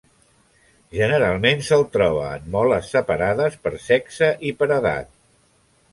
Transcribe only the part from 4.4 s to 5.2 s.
i per edat.